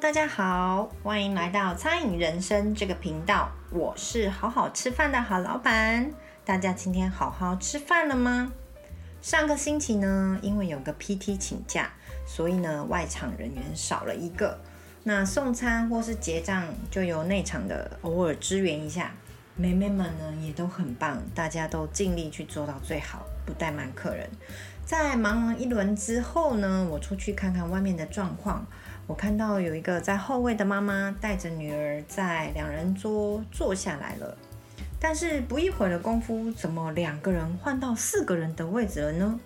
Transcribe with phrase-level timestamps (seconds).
[0.00, 3.50] 大家好，欢迎来到餐饮人生这个频道。
[3.72, 6.12] 我是好好吃饭的好老板。
[6.44, 8.52] 大家今天好好吃饭了吗？
[9.20, 11.90] 上个星期呢，因为有个 PT 请假，
[12.24, 14.60] 所以呢，外场人员少了一个。
[15.02, 16.62] 那送餐或是结账
[16.92, 19.10] 就由内场的偶尔支援一下。
[19.56, 24.30] 妹妹们呢也都很棒，大家都尽力去做到最好，不怠慢客人。
[24.84, 28.64] 在忙完一轮之后呢，我出去看看外面的状况。
[29.08, 34.36] 我看到有一个在后位的妈妈带着女儿在两人桌坐下来了，
[35.00, 39.40] 但是不一会儿的功夫，怎么两个人换到四个人的位置了呢？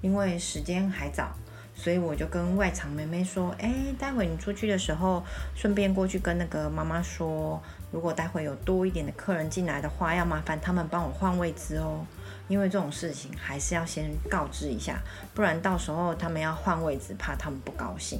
[0.00, 1.32] 因为时间还早，
[1.76, 5.22] 所以我就跟外场妹妹说：“哎，待会你出去的时候，
[5.54, 12.04] 顺便过去跟那个妈妈说，如果待会有多一点的客人进来的话，要麻烦他们帮我换位置哦。
[12.48, 14.98] 因为这种事情还是要先告知一下，
[15.32, 18.18] 不然到时候他们要换位置，怕他们不高兴。”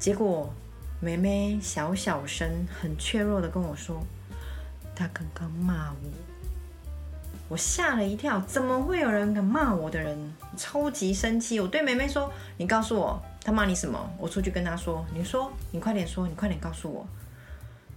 [0.00, 0.50] 结果，
[0.98, 4.02] 妹妹小小声、很怯弱的跟我说
[4.96, 6.10] ：“她刚刚骂我。”
[7.50, 10.18] 我吓了一跳，怎么会有人敢骂我的人？
[10.56, 11.60] 超级生气！
[11.60, 14.10] 我对妹妹说：“你告诉我，他骂你什么？
[14.16, 15.04] 我出去跟他说。
[15.12, 17.06] 你说，你快点说，你快点告诉我。”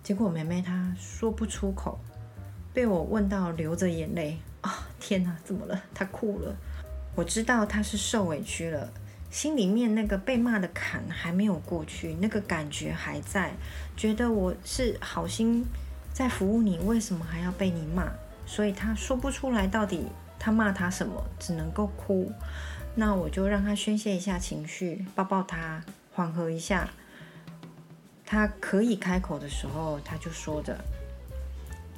[0.03, 1.97] 结果妹妹她说不出口，
[2.73, 5.81] 被我问到流着眼泪啊、天哪，怎么了？
[5.93, 6.53] 她哭了。
[7.15, 8.89] 我知道她是受委屈了。
[9.33, 13.51] 心里面那个被骂的坎还没有过去，那个感觉还在，
[13.97, 15.65] 觉得我是好心
[16.13, 18.11] 在服务你，为什么还要被你骂？
[18.45, 20.05] 所以他说不出来到底
[20.37, 22.31] 他骂他什么，只能够哭。
[22.93, 26.87] 那我就让他宣泄一下情绪，抱抱他，缓和一下。
[28.23, 30.77] 他可以开口的时候，他就说着，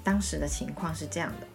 [0.06, 1.48] 当时的情况是这样的。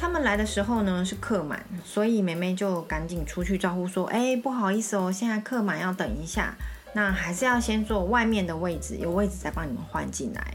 [0.00, 6.54] 他们来的时候呢，是客满，所以妹妹就赶紧出去招呼说：“哎，不好意思哦，现在客满要等一下，
[6.94, 10.54] 那还是要先坐外面的位置，有位置再帮你们换进来。”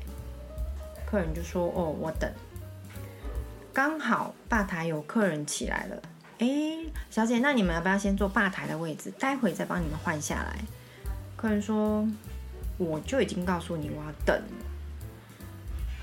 [1.06, 2.28] 客人就说：“哦，我等。”
[3.72, 6.02] 刚好吧台有客人起来了，
[6.40, 6.48] 哎，
[7.12, 10.60] 小姐，那你们要不要先坐吧台的位置，待会再帮你们换下来？
[11.36, 12.08] 客人说
[12.80, 14.42] ：“我就已经告诉你我要等。”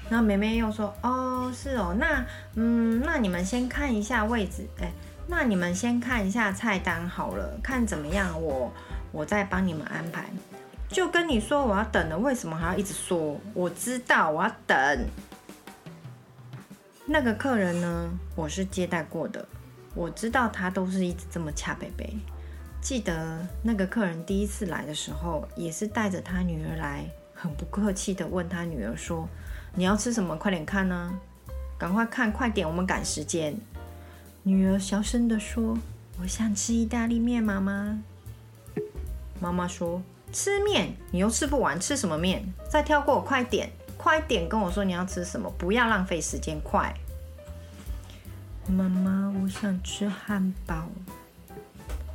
[0.09, 2.25] 那妹妹又说：“哦，是哦，那
[2.55, 4.93] 嗯，那你们先看一下位置，哎，
[5.27, 8.71] 那你们先看一下菜单好了，看怎么样，我
[9.11, 10.27] 我再帮你们安排。
[10.89, 13.41] 就跟你说我要等了，为什么还要一直说？
[13.55, 15.07] 我知道我要等。
[17.07, 19.47] 那个客人呢，我是接待过的，
[19.95, 22.15] 我知道他都是一直这么恰北北。
[22.83, 29.27] 记得那个客人第一次来的时候，也是带着他女儿来，很不客气的问他女儿说。”
[29.75, 30.37] 你要吃什么？
[30.37, 31.15] 快点看呢、啊！
[31.79, 33.57] 赶快看，快点，我们赶时间。
[34.43, 35.79] 女儿小声地说
[36.21, 37.99] ：“我想吃意大利面，妈妈。”
[39.41, 40.95] 妈妈说：“吃面？
[41.11, 42.45] 你又吃不完，吃什么面？
[42.69, 46.95] 再跳过，快点，快点跟我说你要吃什么，不要浪费时间，快！”
[48.69, 50.89] 妈妈，我想吃汉堡。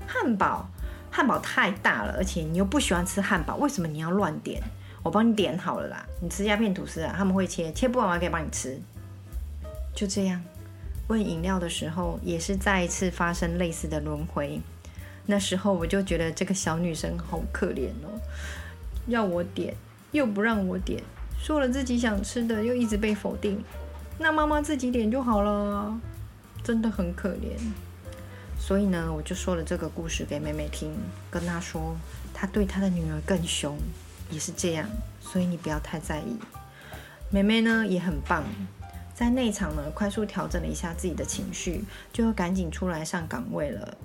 [0.05, 0.69] 汉堡？
[1.09, 4.61] 汉堡太大了，而且你又不喜欢吃汉堡，为什么你要乱点？
[5.07, 8.77] 我帮你点好了啦，你吃鸦片吐司啊，他们会切，切不完我可以帮你吃。
[9.95, 10.43] 就这样，
[11.07, 14.59] 问饮料的时候也是再一次发生类似的轮回。
[15.25, 18.19] 那时候我就觉得这个小女生好可怜哦，
[19.07, 19.73] 要我点
[20.11, 21.01] 又不让我点，
[21.41, 23.63] 说了自己想吃的又一直被否定。
[24.19, 25.97] 那妈妈自己点就好了，
[26.65, 27.57] 真的很可怜。
[28.59, 30.91] 所以呢，我就说了这个故事给妹妹听，
[31.31, 31.95] 跟她说
[32.33, 33.77] 她对她的女儿更凶。
[34.29, 34.89] 也是这样，
[35.21, 36.37] 所以你不要太在意。
[37.29, 38.43] 妹妹呢也很棒，
[39.13, 41.83] 在内场呢快速调整了一下自己的情绪，
[42.13, 43.97] 就赶紧出来上岗位了。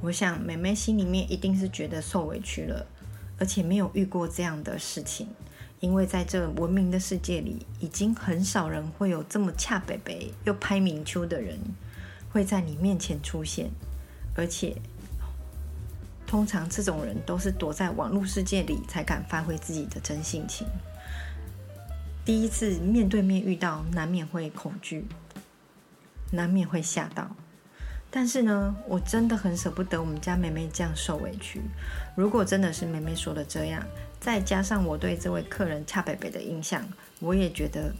[0.00, 2.86] 我想妹妹心里面一定是觉得受委屈了，
[3.38, 5.28] 而且没有遇过这样的事情，
[5.80, 11.58] 因为在这文明的世界里，已经很少人会有这么恰北北又拍明秋的人
[12.30, 13.70] 会在你面前出现，
[14.34, 14.76] 而且。
[16.26, 20.66] 通常这种人都是躲在网络世界里才敢发挥自己的真性情。
[22.24, 25.06] 第一次面对面遇到，难免会恐惧，
[26.32, 27.30] 难免会吓到。
[28.10, 31.60] 但是呢，我真的很舍不得我们家妹妹这样受委屈。
[32.16, 33.84] 如果真的是妹妹说的这样，
[34.18, 36.82] 再加上我对这位客人恰北北的印象，
[37.20, 37.92] 我也觉得，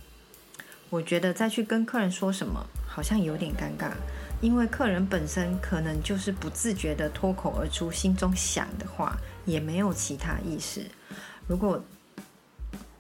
[0.91, 3.93] 我觉得再去跟客人说什么，好像有点尴尬。
[4.41, 10.83] 因为客人本身可能就是不自觉的脱口而出心中想的话，也没有其他意思。
[11.47, 11.83] 如果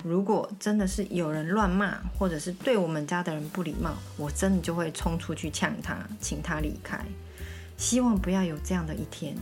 [0.03, 7.05] 如果真的是有人乱骂，或者是对我们家的人不礼貌，我真的就会冲出去呛他，请他离开。
[7.77, 9.37] 希望不要有这样的一天。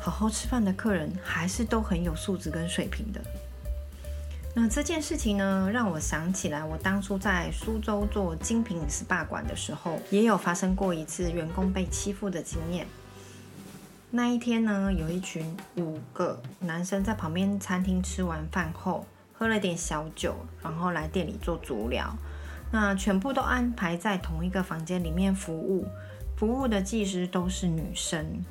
[0.00, 3.20] 好好吃饭的客人还是都很有素质跟水平的。
[4.60, 12.84] 那这件事情呢，让我想起来，我当初在苏州做精品 SPA 馆的时候，也有发生过一次员工被欺负的经验。
[14.10, 22.12] 那一天呢，有一群五个男生在旁边餐厅吃完饭后，喝了点小酒，然后来店里做足疗。
[22.72, 25.86] 那全部都安排在同一个房间里面服务，
[26.36, 28.44] 服务的技师都是女生。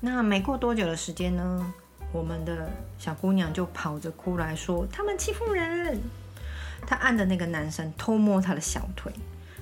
[0.00, 1.74] 那没过多久的时间呢，
[2.10, 6.00] 我们的小姑娘就跑着哭来说：“他们欺负人！”
[6.86, 9.12] 她按的那个男生偷摸她的小腿。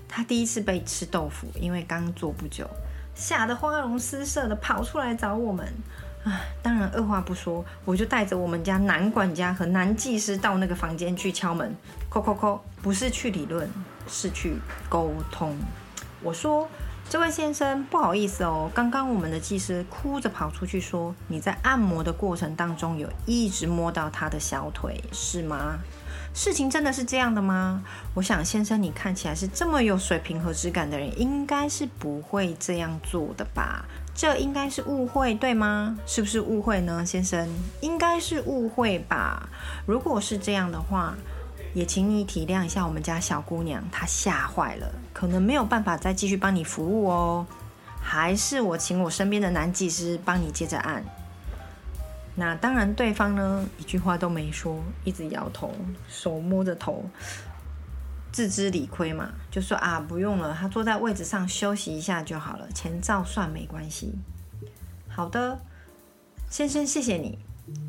[0.09, 2.69] 她第一次被吃豆腐，因为刚做不久，
[3.17, 5.67] 吓得花容失色的跑出来找我们。
[6.25, 11.75] 啊，当然二话不说，我就带着我们家男管家和男技师到那个房间去敲门，
[12.09, 13.69] 叩叩叩，不是去理论，
[14.07, 14.57] 是去
[14.89, 15.57] 沟通。
[16.23, 16.69] 我说。
[17.09, 25.79] 这位先生，不好意思哦，刚刚我们的技师哭着跑出去说，你在按摩的过程当中有一直摸到他的小腿，是吗？
[26.35, 27.85] 事情真的是这样的吗？
[28.15, 33.85] 我想先生，你看起来是这么有水平和质感的人，应该是不会这样做的吧？
[34.13, 35.97] 这应该是误会，对吗？
[36.07, 37.49] 是不是误会呢，先生？
[37.81, 39.49] 应该是误会吧？
[39.87, 41.15] 如果是这样的话。
[41.77, 47.47] 也请你体谅一下我们家小姑娘，她吓坏了，可能没有办法再继续帮你服务哦。
[48.01, 51.05] 还是我请我身边的男技师帮你接着按。
[52.35, 55.71] 那当然，对方呢一句话都没说，一直摇头，
[56.09, 57.05] 手摸着头，
[58.33, 64.15] 自知理亏嘛，就说啊不用了，他坐在位置上休息一下就好了，钱照算没关系。
[65.09, 65.61] 好的，
[66.49, 67.39] 先生，谢谢你，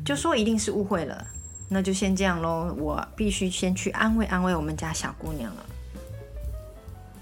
[0.04, 1.26] 就说一定是误会了。
[1.68, 5.64] 那就先这样喽，我必须先去安慰安慰我们家小姑娘了。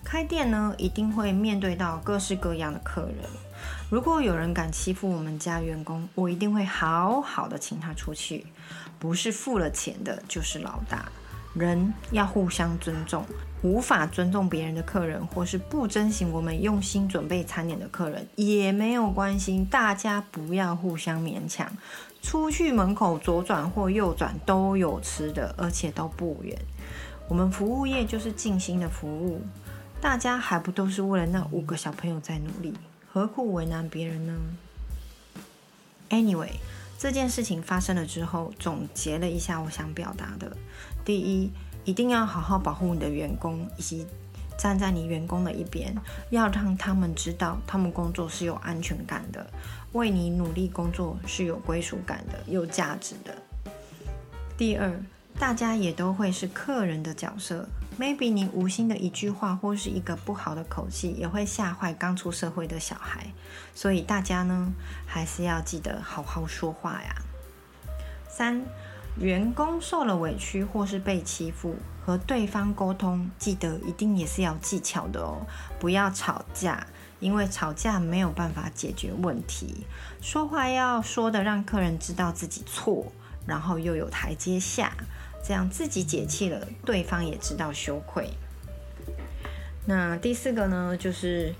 [0.04, 3.28] 开店呢，一定会面对到各式各样的客人。
[3.90, 8.46] 如果有人敢欺负我们家员工，我一定会好好的请他出去。
[8.98, 11.06] 不是付了钱的，就是老大。
[11.54, 13.24] 人要互相尊重，
[13.62, 19.66] 无法尊重别人的客人，或是不珍惜我们用心准备餐点的客人，也没有关系。
[19.70, 21.66] 大家不要互相勉强。
[22.26, 26.58] 出去门口左转或右转都有吃的，而且都不远。
[27.28, 29.42] 我们服务业就是尽心的服务，
[30.00, 32.74] 大家还不都是为了那五个小朋友在努力，
[33.12, 34.34] 何苦为难别人呢
[36.10, 36.54] ？Anyway，
[36.98, 40.56] 这件事情发生了之后，总结了一下我想表达的：
[41.04, 41.52] 第一，
[41.84, 44.04] 一定要好好保护你的员工，以及
[44.58, 45.94] 站在你员工的一边，
[46.30, 49.46] 要让他们知道他们工作是有安全感的。
[49.92, 53.34] 为你努力工作是有归属感的、有价值的。
[54.58, 55.00] 第二，
[55.38, 57.66] 大家也都会是客人的角色
[57.98, 63.26] ，maybe 你无心的一句话或是一个不好的口气，也会吓坏刚出社会的小孩。
[63.74, 64.72] 所以大家呢，
[65.06, 67.14] 还是要记得好好说话呀。
[68.28, 68.62] 三，
[69.18, 75.46] 员工受了委屈或是被欺负，和对方沟通，记得一定也是要技巧的哦，
[75.78, 76.86] 不要吵架。
[77.18, 79.86] 因为吵架没有办法解决问题，
[80.20, 83.10] 说话要说的让客人知道自己错，
[83.46, 84.92] 然后又有台阶下，
[85.42, 88.30] 这样自己解气了，对方也知道羞愧。
[89.86, 91.54] 那第四个呢，就是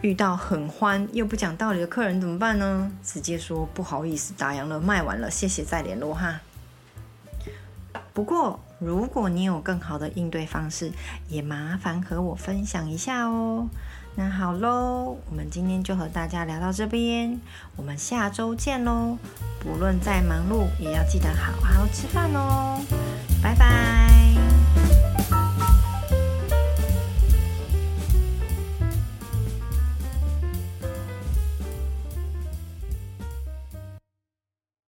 [0.00, 2.90] 遇到很欢又不讲道理的客人怎么办呢？
[3.02, 6.40] 直接说不好意思，打烊了，卖完了，谢谢再联络哈。
[8.14, 10.92] 不过如果你有更好的应对方式，
[11.28, 13.68] 也麻烦和我分享一下哦。
[14.14, 17.40] 那好喽，我们今天就和大家聊到这边，
[17.74, 19.18] 我们下周见喽！
[19.58, 22.80] 不论再忙碌，也要记得好好吃饭哦，
[23.42, 23.93] 拜拜。